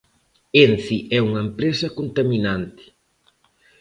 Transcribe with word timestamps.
Ence 0.65 0.97
é 1.17 1.19
unha 1.29 1.41
empresa 1.47 1.87
contaminante. 1.99 2.85